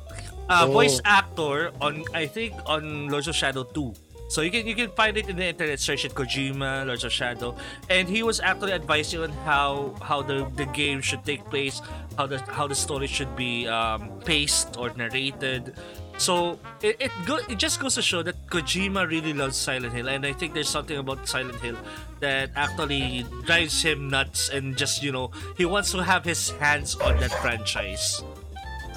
a 0.48 0.64
Oh. 0.64 0.70
voice 0.72 1.00
actor 1.04 1.70
on 1.80 2.04
I 2.14 2.26
think 2.26 2.54
on 2.66 3.08
Lords 3.08 3.26
of 3.28 3.34
Shadow 3.34 3.64
2. 3.64 3.94
So 4.32 4.40
you 4.40 4.50
can 4.50 4.66
you 4.66 4.74
can 4.74 4.88
find 4.96 5.12
it 5.20 5.28
in 5.28 5.36
the 5.36 5.52
internet 5.52 5.76
search 5.76 6.06
it 6.06 6.14
Kojima 6.14 6.86
Lords 6.88 7.04
of 7.04 7.12
Shadow, 7.12 7.54
and 7.92 8.08
he 8.08 8.22
was 8.22 8.40
actually 8.40 8.72
advising 8.72 9.20
on 9.20 9.28
how 9.44 9.92
how 10.00 10.22
the, 10.24 10.48
the 10.56 10.64
game 10.72 11.04
should 11.04 11.20
take 11.28 11.44
place, 11.52 11.84
how 12.16 12.24
the 12.24 12.40
how 12.48 12.66
the 12.66 12.74
story 12.74 13.06
should 13.06 13.36
be 13.36 13.68
um, 13.68 14.08
paced 14.24 14.80
or 14.80 14.88
narrated. 14.96 15.76
So 16.16 16.56
it 16.80 16.96
it, 16.96 17.12
go, 17.28 17.44
it 17.44 17.60
just 17.60 17.76
goes 17.76 17.92
to 17.96 18.02
show 18.02 18.22
that 18.24 18.40
Kojima 18.48 19.04
really 19.04 19.36
loves 19.36 19.60
Silent 19.60 19.92
Hill, 19.92 20.08
and 20.08 20.24
I 20.24 20.32
think 20.32 20.56
there's 20.56 20.72
something 20.72 20.96
about 20.96 21.28
Silent 21.28 21.60
Hill 21.60 21.76
that 22.24 22.56
actually 22.56 23.28
drives 23.44 23.84
him 23.84 24.08
nuts, 24.08 24.48
and 24.48 24.80
just 24.80 25.04
you 25.04 25.12
know 25.12 25.28
he 25.60 25.68
wants 25.68 25.92
to 25.92 26.00
have 26.00 26.24
his 26.24 26.56
hands 26.56 26.96
on 26.96 27.20
that 27.20 27.36
franchise. 27.44 28.24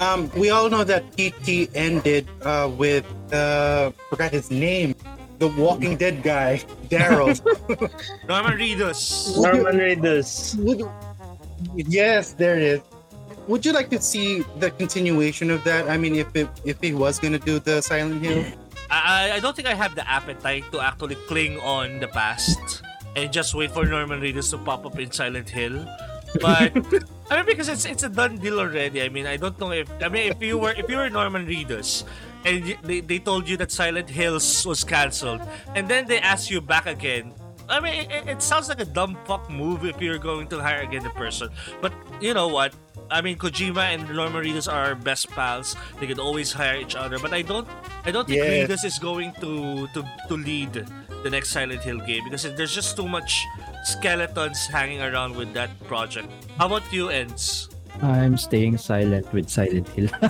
Um, 0.00 0.32
we 0.32 0.48
all 0.48 0.68
know 0.72 0.84
that 0.84 1.12
PT 1.12 1.68
ended 1.76 2.24
uh, 2.40 2.72
with 2.72 3.04
uh, 3.32 3.92
forgot 4.08 4.32
his 4.32 4.50
name, 4.50 4.94
the 5.38 5.48
Walking 5.48 5.96
Dead 5.96 6.22
guy, 6.22 6.62
Daryl. 6.88 7.34
Norman 8.28 8.58
Reedus. 8.58 9.36
Norman 9.40 9.76
Reedus. 9.76 10.56
Would- 10.62 10.88
yes, 11.74 12.32
there 12.32 12.56
it 12.56 12.62
is. 12.62 12.80
Would 13.48 13.64
you 13.64 13.72
like 13.72 13.90
to 13.90 14.00
see 14.02 14.42
the 14.58 14.70
continuation 14.70 15.50
of 15.50 15.62
that? 15.64 15.88
I 15.88 15.96
mean, 15.96 16.16
if 16.16 16.34
it 16.34 16.48
if 16.64 16.80
he 16.80 16.92
was 16.92 17.20
gonna 17.20 17.38
do 17.38 17.60
the 17.60 17.80
Silent 17.80 18.24
Hill, 18.24 18.42
I, 18.90 19.38
I 19.38 19.40
don't 19.40 19.54
think 19.54 19.68
I 19.68 19.74
have 19.74 19.94
the 19.94 20.02
appetite 20.08 20.66
to 20.72 20.80
actually 20.80 21.14
cling 21.30 21.58
on 21.60 22.00
the 22.00 22.08
past 22.08 22.82
and 23.14 23.32
just 23.32 23.54
wait 23.54 23.70
for 23.70 23.86
Norman 23.86 24.20
Reedus 24.20 24.50
to 24.50 24.58
pop 24.58 24.84
up 24.84 24.98
in 24.98 25.12
Silent 25.12 25.48
Hill. 25.48 25.86
But 26.40 26.74
I 27.30 27.36
mean, 27.38 27.46
because 27.46 27.68
it's 27.68 27.86
it's 27.86 28.02
a 28.02 28.08
done 28.10 28.38
deal 28.38 28.58
already. 28.58 29.02
I 29.02 29.08
mean, 29.08 29.26
I 29.30 29.36
don't 29.38 29.54
know 29.62 29.70
if 29.70 29.86
I 30.02 30.08
mean 30.08 30.32
if 30.32 30.42
you 30.42 30.58
were 30.58 30.74
if 30.74 30.90
you 30.90 30.96
were 30.96 31.08
Norman 31.08 31.46
Reedus 31.46 32.02
and 32.46 32.64
y- 32.64 32.78
they, 32.82 33.00
they 33.00 33.18
told 33.18 33.48
you 33.48 33.56
that 33.58 33.70
Silent 33.72 34.08
Hills 34.08 34.64
was 34.64 34.84
cancelled 34.84 35.42
and 35.74 35.88
then 35.88 36.06
they 36.06 36.18
asked 36.20 36.50
you 36.50 36.60
back 36.60 36.86
again. 36.86 37.34
I 37.68 37.80
mean, 37.80 38.08
it, 38.10 38.28
it 38.28 38.42
sounds 38.42 38.68
like 38.68 38.80
a 38.80 38.84
dumb 38.86 39.18
fuck 39.26 39.50
move 39.50 39.84
if 39.84 40.00
you're 40.00 40.18
going 40.22 40.46
to 40.54 40.60
hire 40.60 40.82
again 40.82 41.02
the 41.02 41.10
person. 41.10 41.50
But 41.82 41.92
you 42.20 42.32
know 42.32 42.46
what? 42.46 42.72
I 43.10 43.20
mean, 43.20 43.38
Kojima 43.38 43.82
and 43.94 44.08
Norman 44.14 44.44
Reedus 44.44 44.70
are 44.72 44.94
best 44.94 45.28
pals. 45.30 45.74
They 45.98 46.06
can 46.06 46.18
always 46.20 46.52
hire 46.52 46.76
each 46.78 46.94
other. 46.94 47.18
But 47.18 47.32
I 47.34 47.42
don't, 47.42 47.66
I 48.04 48.10
don't 48.12 48.26
think 48.26 48.38
Yes. 48.38 48.70
Reedus 48.70 48.84
is 48.84 48.98
going 48.98 49.32
to 49.42 49.86
to 49.94 50.02
to 50.28 50.34
lead 50.36 50.86
the 51.22 51.30
next 51.30 51.50
Silent 51.50 51.82
Hill 51.82 51.98
game 52.06 52.22
because 52.24 52.42
there's 52.54 52.74
just 52.74 52.96
too 52.96 53.06
much 53.08 53.42
skeletons 53.84 54.66
hanging 54.66 55.02
around 55.02 55.34
with 55.36 55.52
that 55.54 55.70
project. 55.86 56.30
How 56.58 56.66
about 56.66 56.86
you, 56.92 57.08
Ends? 57.10 57.68
I'm 58.02 58.36
staying 58.36 58.78
silent 58.78 59.32
with 59.32 59.48
Silent 59.48 59.88
Hill. 59.88 60.08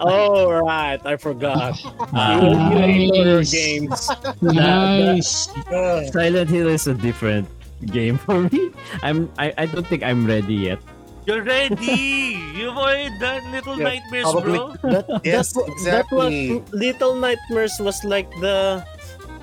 oh 0.00 0.50
right, 0.64 1.00
I 1.04 1.16
forgot. 1.16 1.78
Ah. 2.12 2.40
you, 2.40 2.48
you 2.50 2.78
hate 2.78 3.14
horror 3.14 3.36
Nice. 3.44 3.52
games. 3.52 4.10
Nice. 4.42 5.48
Silent 6.12 6.50
Hill 6.50 6.68
is 6.68 6.86
a 6.86 6.94
different 6.94 7.48
game 7.86 8.16
for 8.18 8.42
me. 8.48 8.70
I'm 9.02 9.30
I, 9.38 9.52
I 9.58 9.66
don't 9.66 9.86
think 9.86 10.02
I'm 10.02 10.26
ready 10.26 10.54
yet. 10.54 10.78
You're 11.26 11.42
ready. 11.42 12.36
You've 12.54 12.76
already 12.76 13.08
done 13.18 13.40
Little 13.52 13.78
Yeah, 13.78 13.84
Nightmares, 13.96 14.24
probably. 14.30 14.58
bro. 14.58 14.76
That, 14.92 15.20
Yes, 15.24 15.52
that, 15.54 15.64
wa- 15.64 15.84
that 15.84 16.06
was. 16.12 16.72
Little 16.72 17.14
Nightmares 17.16 17.80
was 17.80 18.04
like 18.04 18.28
the 18.44 18.84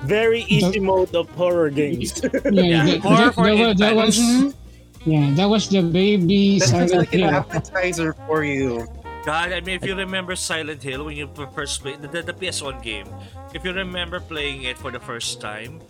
very 0.06 0.42
easy 0.46 0.78
mode 0.78 1.14
of 1.14 1.28
horror 1.30 1.70
games. 1.70 2.22
Yeah, 2.22 2.86
that, 2.86 3.00
horror 3.02 3.24
that, 3.26 3.34
for 3.34 3.46
that, 3.50 3.58
was, 3.58 3.78
that 3.78 3.94
was 3.96 4.18
infants. 4.18 4.56
Yeah, 5.04 5.34
that 5.34 5.46
was 5.46 5.68
the 5.68 5.82
baby 5.82 6.58
that's 6.58 6.70
Silent 6.70 6.94
like 6.94 7.14
an 7.14 7.22
appetizer 7.22 8.12
for 8.26 8.44
you. 8.44 8.86
God, 9.24 9.52
I 9.52 9.60
mean, 9.60 9.76
if 9.76 9.86
you 9.86 9.94
remember 9.94 10.34
Silent 10.34 10.82
Hill 10.82 11.04
when 11.04 11.16
you 11.16 11.30
first 11.54 11.80
played 11.82 12.02
the, 12.02 12.08
the, 12.08 12.22
the 12.22 12.34
PS1 12.34 12.82
game, 12.82 13.06
if 13.54 13.64
you 13.64 13.72
remember 13.72 14.18
playing 14.18 14.64
it 14.64 14.76
for 14.76 14.90
the 14.90 14.98
first 14.98 15.40
time, 15.40 15.80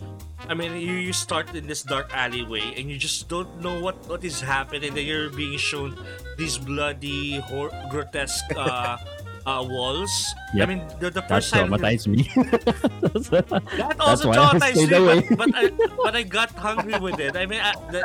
I 0.47 0.53
mean, 0.53 0.73
you, 0.73 0.93
you 0.93 1.13
start 1.13 1.55
in 1.55 1.65
this 1.65 1.81
dark 1.81 2.13
alleyway 2.13 2.73
and 2.77 2.91
you 2.91 2.97
just 2.97 3.29
don't 3.29 3.49
know 3.59 3.79
what, 3.81 3.95
what 4.07 4.23
is 4.23 4.39
happening. 4.39 4.89
And 4.89 4.97
then 4.97 5.05
you're 5.05 5.29
being 5.29 5.57
shown 5.57 5.97
these 6.37 6.57
bloody, 6.57 7.39
hor- 7.39 7.71
grotesque 7.89 8.45
uh, 8.55 8.97
uh, 9.45 9.65
walls. 9.67 10.33
I 10.53 10.65
mean, 10.65 10.81
the, 10.99 11.09
the 11.09 11.21
That 11.21 11.29
first 11.29 11.49
Silent 11.49 11.69
Hill- 11.71 11.79
traumatized 11.79 12.07
me. 12.07 12.29
That 13.77 13.95
also 13.99 14.31
traumatized 14.31 14.89
me, 14.89 15.35
but, 15.35 15.37
but, 15.37 15.49
I, 15.55 15.69
but 16.03 16.15
I 16.15 16.23
got 16.23 16.51
hungry 16.51 16.97
with 16.99 17.19
it. 17.19 17.35
I 17.35 17.45
mean, 17.45 17.59
I, 17.59 17.73
the, 17.91 18.03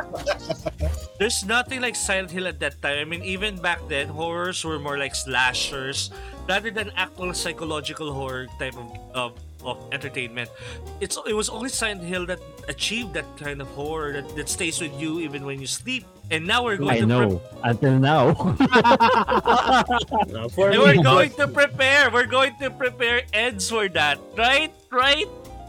there's 1.19 1.45
nothing 1.45 1.81
like 1.81 1.95
Silent 1.97 2.31
Hill 2.31 2.47
at 2.47 2.59
that 2.61 2.81
time. 2.83 2.99
I 2.99 3.05
mean, 3.05 3.23
even 3.23 3.57
back 3.59 3.81
then, 3.89 4.09
horrors 4.09 4.65
were 4.65 4.79
more 4.79 4.99
like 4.99 5.15
slashers 5.15 6.11
rather 6.49 6.71
than 6.71 6.91
actual 6.97 7.35
psychological 7.35 8.13
horror 8.13 8.47
type 8.59 8.77
of, 8.77 8.89
of, 9.15 9.33
of 9.65 9.77
entertainment. 9.93 10.51
It's 11.01 11.19
it 11.27 11.35
was 11.35 11.49
only 11.49 11.69
Silent 11.69 12.03
Hill 12.03 12.27
that 12.27 12.41
achieved 12.69 13.15
that 13.15 13.27
kind 13.37 13.61
of 13.61 13.69
horror 13.69 14.13
that, 14.13 14.35
that 14.37 14.49
stays 14.49 14.81
with 14.81 14.99
you 15.01 15.21
even 15.21 15.45
when 15.45 15.61
you 15.61 15.67
sleep. 15.67 16.05
And 16.31 16.47
now 16.47 16.63
we're 16.65 16.77
going 16.77 16.91
to 16.91 16.97
I 16.97 17.01
to 17.01 17.07
know. 17.07 17.41
Until 17.65 17.99
now. 18.01 18.33
No, 20.29 20.49
and 20.57 20.71
me, 20.73 20.79
we're 20.79 21.03
going 21.03 21.31
to 21.41 21.49
prepare. 21.49 22.11
We're 22.11 22.27
going 22.27 22.55
to 22.61 22.71
prepare 22.71 23.23
ends 23.33 23.71
for 23.71 23.89
that, 23.89 24.19
right? 24.37 24.71
Right? 24.93 25.27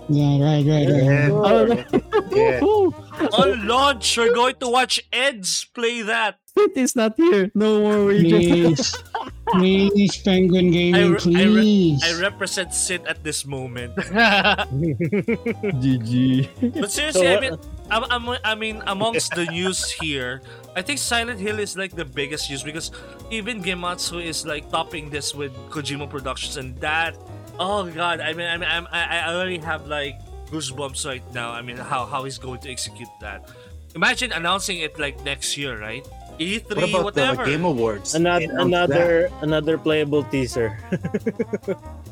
Yeah, 0.10 0.42
right, 0.42 0.66
right, 0.66 0.88
right. 0.90 1.86
Yeah. 2.32 2.60
Oh, 2.64 2.94
Yeah. 3.22 3.30
On 3.38 3.68
launch, 3.68 4.18
we're 4.18 4.34
going 4.34 4.56
to 4.60 4.68
watch 4.68 5.00
Eds 5.14 5.66
play 5.66 6.02
that. 6.02 6.40
it 6.58 6.76
is 6.76 6.96
not 6.96 7.14
here. 7.16 7.52
No 7.54 7.80
more. 7.80 8.10
Please, 8.12 8.96
please, 9.54 10.18
Penguin 10.24 10.72
Gaming, 10.72 10.96
I, 10.96 11.08
re- 11.14 11.18
please. 11.20 12.02
I 12.04 12.20
represent 12.20 12.74
Sid 12.74 13.06
at 13.08 13.24
this 13.24 13.46
moment. 13.46 13.96
GG. 15.80 16.50
but 16.82 16.92
seriously, 16.92 17.22
So 17.22 17.38
I 17.38 17.40
mean, 17.40 17.54
I'm, 17.54 17.60
I'm, 17.60 17.79
I 17.92 18.56
mean, 18.56 18.84
amongst 18.88 19.34
the 19.36 19.46
news 19.46 19.92
here, 19.92 20.42
I 20.76 20.82
think 20.82 21.00
Silent 21.00 21.40
Hill 21.40 21.60
is 21.60 21.76
like 21.76 21.96
the 21.96 22.06
biggest 22.06 22.50
news 22.50 22.64
because 22.64 22.92
even 23.32 23.64
Gematsu 23.64 24.24
is 24.24 24.46
like 24.46 24.70
topping 24.70 25.10
this 25.10 25.34
with 25.34 25.52
Kojima 25.70 26.10
Productions, 26.10 26.58
and 26.58 26.78
that, 26.80 27.18
oh 27.60 27.90
god, 27.90 28.20
I 28.20 28.34
mean, 28.34 28.48
I 28.48 28.58
mean, 28.58 28.70
I, 28.92 29.20
I 29.20 29.34
already 29.34 29.58
have 29.58 29.88
like 29.88 30.20
goosebumps 30.48 31.06
right 31.06 31.24
now. 31.34 31.52
I 31.52 31.62
mean, 31.62 31.78
how 31.78 32.06
how 32.06 32.24
he's 32.24 32.38
going 32.38 32.60
to 32.62 32.70
execute 32.70 33.10
that. 33.22 33.50
Imagine 33.96 34.32
announcing 34.32 34.80
it 34.80 35.00
like 35.00 35.24
next 35.24 35.58
year, 35.58 35.80
right? 35.80 36.08
E3, 36.40 36.76
What 36.76 36.90
about 36.90 37.04
whatever. 37.04 37.44
the 37.44 37.52
Game 37.52 37.66
Awards? 37.66 38.16
another 38.16 38.40
They 38.40 38.46
announced 38.48 38.66
another 38.66 39.30
another 39.42 39.76
playable 39.78 40.24
teaser. 40.24 40.80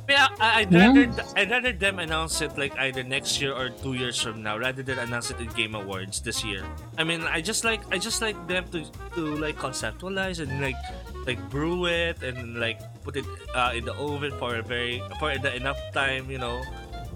Yeah, 0.08 0.32
I, 0.40 0.64
I'd 0.64 0.72
Yeah. 0.72 0.88
rather 0.88 1.06
I'd 1.36 1.52
rather 1.52 1.74
them 1.76 2.00
announce 2.00 2.40
it 2.40 2.56
like 2.58 2.72
either 2.80 3.04
next 3.04 3.42
year 3.44 3.52
or 3.52 3.68
two 3.68 3.92
years 3.92 4.16
from 4.16 4.40
now, 4.42 4.56
rather 4.58 4.80
than 4.82 5.00
announce 5.04 5.32
it 5.32 5.40
in 5.44 5.52
Game 5.52 5.76
Awards 5.76 6.24
this 6.24 6.44
year. 6.48 6.64
I 6.98 7.04
mean, 7.04 7.28
I 7.28 7.42
just 7.44 7.68
like 7.68 7.84
I 7.92 8.00
just 8.00 8.22
like 8.24 8.40
them 8.48 8.64
to 8.72 8.88
to 9.20 9.22
like 9.36 9.60
conceptualize 9.60 10.40
and 10.40 10.64
like 10.64 10.80
like 11.28 11.40
brew 11.52 11.88
it 11.92 12.24
and 12.24 12.56
like 12.56 12.80
put 13.04 13.20
it 13.20 13.28
uh, 13.52 13.76
in 13.76 13.84
the 13.84 13.92
oven 14.00 14.32
for 14.40 14.56
a 14.56 14.64
very 14.64 15.04
for 15.20 15.36
the 15.36 15.52
enough 15.52 15.80
time, 15.92 16.32
you 16.32 16.40
know, 16.40 16.64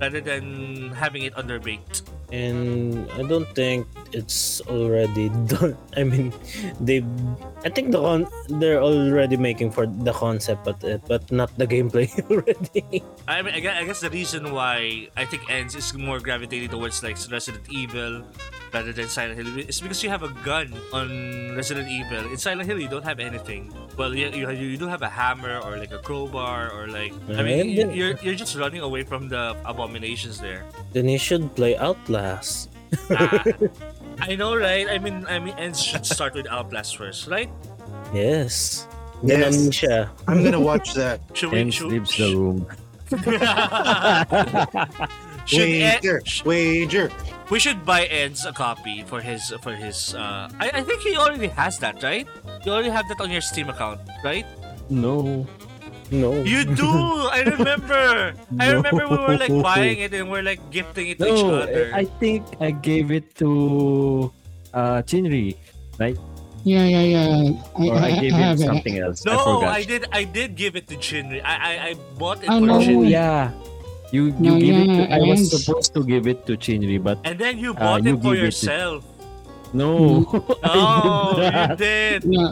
rather 0.04 0.20
than 0.20 0.92
having 0.92 1.24
it 1.24 1.32
underbaked. 1.40 2.04
and 2.32 3.08
I 3.16 3.24
don't 3.24 3.48
think 3.56 3.88
it's 4.14 4.62
already 4.68 5.30
done. 5.48 5.78
I 5.98 6.04
mean, 6.04 6.34
they, 6.80 7.04
I 7.66 7.70
think 7.70 7.92
the 7.92 8.02
con, 8.02 8.28
they're 8.60 8.82
already 8.82 9.38
making 9.38 9.72
for 9.72 9.86
the 9.88 10.14
concept, 10.14 10.66
but 10.66 10.84
uh, 10.84 10.98
but 11.08 11.30
not 11.32 11.50
the 11.58 11.68
gameplay 11.68 12.08
already. 12.32 13.04
I 13.28 13.42
mean, 13.42 13.54
I 13.56 13.60
guess, 13.60 13.76
I 13.78 13.84
guess 13.86 14.00
the 14.02 14.10
reason 14.10 14.52
why 14.52 15.08
I 15.16 15.26
think 15.26 15.50
Ends 15.50 15.76
is 15.76 15.94
more 15.94 16.20
gravitating 16.20 16.70
towards 16.70 17.04
like 17.04 17.18
Resident 17.32 17.64
Evil 17.70 18.24
rather 18.74 18.94
than 18.96 19.08
Silent 19.12 19.36
Hill 19.36 19.52
is 19.68 19.82
because 19.82 20.00
you 20.04 20.10
have 20.10 20.24
a 20.24 20.32
gun 20.48 20.72
on 20.94 21.56
Resident 21.56 21.90
Evil. 21.92 22.32
In 22.32 22.38
Silent 22.38 22.68
Hill, 22.70 22.80
you 22.80 22.88
don't 22.88 23.04
have 23.04 23.20
anything. 23.20 23.68
Well, 23.98 24.16
you, 24.16 24.30
you, 24.32 24.50
you 24.52 24.78
do 24.78 24.88
have 24.88 25.02
a 25.02 25.10
hammer 25.10 25.60
or 25.60 25.76
like 25.78 25.92
a 25.92 26.00
crowbar 26.00 26.72
or 26.72 26.88
like 26.88 27.12
I 27.36 27.44
mean, 27.44 27.68
you- 27.70 27.92
you're 27.92 28.16
you're 28.24 28.36
just 28.40 28.56
running 28.56 28.80
away 28.82 29.04
from 29.04 29.28
the 29.28 29.56
abominations 29.68 30.40
there. 30.40 30.64
then 30.94 31.08
you 31.10 31.20
should 31.20 31.52
play 31.56 31.76
Outlast. 31.78 32.70
Ah, 33.12 33.44
I 34.22 34.36
know, 34.36 34.56
right? 34.56 34.88
I 34.90 34.98
mean, 35.00 35.26
I 35.28 35.40
mean, 35.40 35.56
Ends 35.58 35.82
should 35.82 36.06
start 36.06 36.34
with 36.34 36.48
Outlast 36.48 36.98
first, 36.98 37.28
right? 37.28 37.50
Yes. 38.14 38.88
Then 39.24 39.40
Yes. 39.42 39.56
Amnesia. 39.58 40.12
I'm 40.28 40.44
gonna 40.44 40.60
watch 40.60 40.94
that. 40.96 41.22
Should 41.34 41.52
we? 41.52 41.60
Ends 41.60 41.76
Should, 41.76 41.88
leaves 41.92 42.16
the 42.18 42.36
room. 42.36 42.66
should 45.46 45.68
Wager, 45.68 46.18
Ed- 46.18 46.28
sh- 46.28 46.46
wager. 46.46 47.12
we 47.50 47.60
should 47.60 47.86
buy 47.86 48.06
Eds 48.06 48.46
a 48.46 48.54
copy 48.54 49.04
for 49.04 49.20
his 49.22 49.54
for 49.62 49.74
his. 49.76 50.16
Uh, 50.16 50.50
I 50.60 50.72
I 50.80 50.82
think 50.82 51.02
he 51.02 51.18
already 51.18 51.48
has 51.50 51.78
that, 51.80 52.02
right? 52.04 52.28
You 52.66 52.72
already 52.72 52.90
have 52.90 53.08
that 53.10 53.20
on 53.22 53.30
your 53.30 53.42
Steam 53.42 53.70
account, 53.70 54.00
right? 54.24 54.46
No. 54.90 55.46
No. 56.12 56.44
You 56.44 56.66
do. 56.68 56.92
I 57.32 57.42
remember. 57.48 58.34
I 58.60 58.72
remember 58.76 59.08
we 59.08 59.16
were 59.18 59.38
like 59.40 59.56
buying 59.64 60.00
it 60.00 60.14
and 60.14 60.30
we're 60.30 60.44
like 60.44 60.60
gifting 60.70 61.08
it 61.08 61.20
to 61.20 61.26
each 61.26 61.40
No, 61.44 61.64
other. 61.64 61.92
I 61.96 62.04
think 62.20 62.44
I 62.60 62.72
gave 62.72 63.12
it 63.12 63.34
to 63.40 64.28
uh, 64.74 65.02
Chinri, 65.08 65.56
right? 65.98 66.18
Yeah, 66.64 66.84
yeah, 66.86 67.02
yeah. 67.02 67.28
I, 67.80 67.88
Or 67.90 67.96
I, 67.96 68.06
I 68.06 68.12
gave 68.20 68.34
I 68.34 68.38
it 68.38 68.44
have 68.44 68.60
it. 68.60 68.66
something 68.68 68.98
else. 69.00 69.24
No, 69.26 69.40
forgot. 69.64 69.72
I 69.72 69.84
did. 69.84 70.06
I 70.12 70.24
did 70.28 70.56
give 70.60 70.76
it 70.76 70.86
to 70.92 70.96
Chinri. 71.00 71.40
I 71.48 71.56
I, 71.56 71.74
I 71.90 71.92
bought 72.20 72.44
it 72.44 72.50
Oh, 72.52 72.60
for 72.60 72.66
no. 72.68 72.76
Oh 72.76 72.84
Chinri, 72.84 73.10
yeah, 73.10 73.50
you 74.12 74.36
you 74.36 74.52
No, 74.52 74.60
give 74.60 74.76
it. 74.76 74.88
To, 75.08 75.16
I 75.16 75.20
was 75.26 75.48
supposed 75.48 75.96
to 75.96 76.04
give 76.04 76.28
it 76.28 76.46
to 76.46 76.60
Chinri, 76.60 77.00
but 77.02 77.18
and 77.24 77.40
then 77.40 77.56
you 77.58 77.72
Ah, 77.80 77.96
bought 77.98 78.04
you 78.04 78.14
it 78.14 78.22
for 78.22 78.36
give 78.36 78.44
it 78.46 78.52
to- 78.52 78.68
yourself. 78.68 79.08
no, 79.74 80.28
I 80.64 80.76
Oh, 80.76 81.40
did 81.40 81.56
you 81.56 81.76
did. 81.80 82.20
Yeah, 82.30 82.52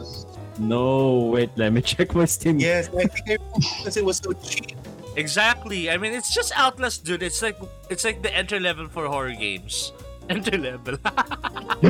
No, 0.60 1.32
wait, 1.32 1.50
let 1.56 1.74
me 1.74 1.82
check 1.90 2.14
my 2.14 2.26
Steam. 2.26 2.60
Yes, 2.60 2.90
I 2.90 3.06
think 3.06 3.30
I 3.32 3.38
because 3.80 3.98
it 3.98 4.06
was 4.06 4.18
so 4.18 4.34
cheap. 4.34 4.78
Exactly. 5.16 5.90
I 5.90 5.98
mean, 5.98 6.14
it's 6.14 6.34
just 6.34 6.52
Outlast, 6.56 7.04
dude. 7.04 7.24
It's 7.24 7.42
like 7.42 7.58
it's 7.90 8.04
like 8.04 8.22
the 8.22 8.36
entry 8.36 8.60
level 8.60 8.88
for 8.88 9.08
horror 9.08 9.34
games. 9.34 9.92
Entry 10.30 10.60
level. 10.60 10.94
what? 11.02 11.90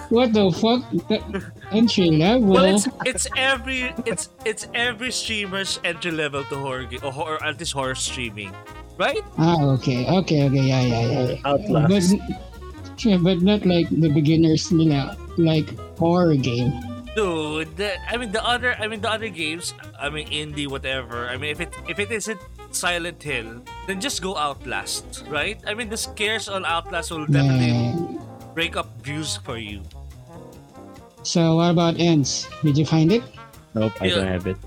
What 0.08 0.32
the 0.32 0.48
fuck? 0.56 0.88
The 1.12 1.44
entry 1.70 2.10
level? 2.10 2.48
well, 2.48 2.64
it's 2.64 2.88
it's 3.04 3.26
every 3.36 3.92
it's 4.06 4.30
it's 4.46 4.66
every 4.72 5.12
streamer's 5.12 5.78
entry 5.84 6.12
level 6.12 6.44
to 6.44 6.56
horror 6.56 6.84
game 6.88 7.00
or, 7.04 7.12
horror, 7.12 7.36
at 7.44 7.60
least 7.60 7.74
horror 7.74 7.94
streaming, 7.94 8.56
right? 8.96 9.20
Ah, 9.36 9.76
okay, 9.76 10.08
okay, 10.08 10.48
okay, 10.48 10.64
yeah, 10.64 10.80
yeah, 10.80 11.04
yeah. 11.04 11.36
Outlast. 11.44 12.16
But, 12.16 13.04
yeah, 13.04 13.18
but 13.20 13.42
not 13.44 13.66
like 13.66 13.92
the 13.92 14.08
beginners, 14.08 14.72
you 14.72 14.88
know, 14.88 15.12
like 15.36 15.68
horror 15.98 16.36
game. 16.36 16.72
Dude, 17.16 17.76
the, 17.80 17.96
I 18.10 18.16
mean 18.20 18.30
the 18.32 18.44
other 18.44 18.76
I 18.76 18.88
mean 18.88 19.00
the 19.00 19.08
other 19.10 19.28
games, 19.32 19.72
I 19.98 20.10
mean 20.10 20.28
indie 20.28 20.68
whatever. 20.68 21.28
I 21.28 21.36
mean 21.40 21.50
if 21.50 21.60
it 21.60 21.72
if 21.88 21.98
it 21.98 22.10
isn't 22.12 22.40
Silent 22.70 23.22
Hill, 23.22 23.64
then 23.86 24.00
just 24.00 24.20
go 24.20 24.36
Outlast, 24.36 25.24
right? 25.28 25.56
I 25.66 25.72
mean 25.72 25.88
the 25.88 25.96
scares 25.96 26.48
on 26.48 26.64
Outlast 26.68 27.10
will 27.10 27.24
definitely 27.24 27.72
Yeah. 27.72 28.20
break 28.52 28.76
up 28.76 28.92
views 29.00 29.36
for 29.40 29.56
you. 29.56 29.80
So 31.24 31.56
what 31.56 31.70
about 31.72 31.96
ends? 31.98 32.46
Did 32.62 32.76
you 32.76 32.84
find 32.84 33.10
it? 33.10 33.24
Nope, 33.74 33.96
I 34.00 34.06
Yeah. 34.12 34.14
don't 34.20 34.28
have 34.28 34.46
it. 34.46 34.58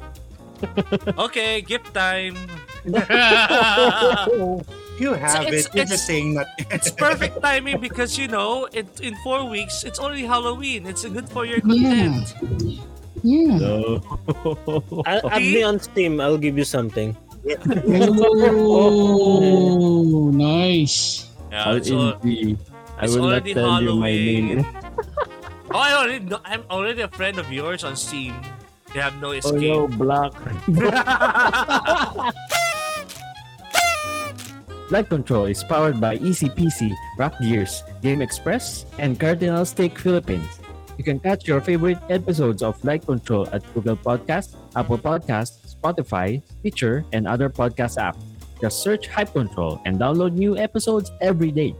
Okay, 1.17 1.61
gift 1.61 1.93
time. 1.93 2.35
You 4.99 5.13
have 5.13 5.47
it's- 5.47 5.65
it. 5.65 5.73
You're 5.73 5.83
it's- 5.83 5.89
just 5.95 6.05
saying 6.05 6.35
that. 6.35 6.47
it's 6.69 6.91
perfect 6.91 7.41
timing 7.41 7.79
because 7.79 8.17
you 8.19 8.27
know 8.27 8.67
it 8.71 8.87
in 8.99 9.15
four 9.23 9.45
weeks 9.47 9.83
it's 9.87 9.97
already 9.99 10.25
Halloween. 10.27 10.85
It's 10.85 11.05
good 11.07 11.29
for 11.29 11.45
your 11.45 11.59
Yeah. 11.63 12.19
content. 12.19 12.35
Yeah. 13.23 13.57
No. 13.57 14.01
I'll, 15.07 15.21
I'll 15.31 15.39
be 15.39 15.63
on 15.63 15.79
Steam. 15.79 16.19
I'll 16.19 16.37
give 16.37 16.57
you 16.57 16.63
something. 16.63 17.15
Oh, 18.59 20.29
nice. 20.35 21.27
Yeah, 21.51 21.63
I'll 21.63 21.75
it's 21.79 21.89
al- 21.89 22.19
I 22.19 23.05
it's 23.07 23.15
will 23.15 23.23
not 23.31 23.39
already 23.43 23.53
tell 23.55 23.81
you 23.81 23.95
my 23.95 24.11
Halloween. 24.11 24.47
name. 24.59 24.65
oh, 25.71 25.79
I 25.79 25.93
already 25.95 26.19
know, 26.27 26.39
I'm 26.43 26.63
already 26.69 27.01
a 27.01 27.07
friend 27.07 27.39
of 27.39 27.51
yours 27.51 27.83
on 27.83 27.95
Steam. 27.95 28.35
You 28.93 29.01
have 29.01 29.15
no 29.21 29.29
oh, 29.29 29.39
escape. 29.39 29.71
Oh 29.71 29.87
escape. 29.87 29.99
no, 29.99 30.03
block. 30.03 30.35
Light 34.89 35.07
Control 35.07 35.45
is 35.45 35.63
powered 35.63 36.01
by 36.01 36.17
ECPC, 36.17 36.89
Rock 37.17 37.37
Gears, 37.39 37.83
Game 38.01 38.23
Express, 38.23 38.89
and 38.97 39.19
Cardinal 39.19 39.63
Stick 39.63 39.99
Philippines. 39.99 40.59
You 40.97 41.03
can 41.03 41.19
catch 41.19 41.47
your 41.47 41.61
favorite 41.61 41.99
episodes 42.09 42.63
of 42.63 42.73
Light 42.83 43.05
Control 43.05 43.47
at 43.53 43.61
Google 43.75 43.95
Podcasts, 43.95 44.57
Apple 44.75 44.97
Podcasts, 44.97 45.77
Spotify, 45.77 46.41
Stitcher, 46.59 47.05
and 47.13 47.27
other 47.27 47.49
podcast 47.49 48.01
apps. 48.01 48.17
Just 48.59 48.81
search 48.81 49.07
Hype 49.07 49.31
Control 49.31 49.79
and 49.85 49.99
download 49.99 50.33
new 50.33 50.57
episodes 50.57 51.11
every 51.21 51.51
day. 51.51 51.75